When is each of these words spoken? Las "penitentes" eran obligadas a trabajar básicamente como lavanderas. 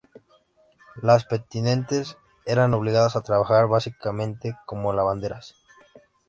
Las 1.03 1.25
"penitentes" 1.25 2.17
eran 2.47 2.73
obligadas 2.73 3.15
a 3.15 3.21
trabajar 3.21 3.67
básicamente 3.67 4.57
como 4.65 4.93
lavanderas. 4.93 5.53